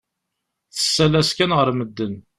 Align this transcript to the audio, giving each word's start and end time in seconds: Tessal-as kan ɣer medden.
Tessal-as 0.75 1.29
kan 1.37 1.51
ɣer 1.57 1.69
medden. 1.79 2.15